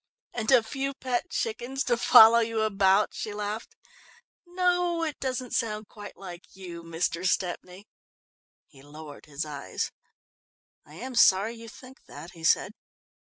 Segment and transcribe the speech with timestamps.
[0.33, 3.75] "And a few pet chickens to follow you about?" she laughed.
[4.47, 7.23] "No, it doesn't sound quite like you, Mr.
[7.23, 7.87] Stepney."
[8.65, 9.91] He lowered his eyes.
[10.87, 12.73] "I am sorry you think that," he said.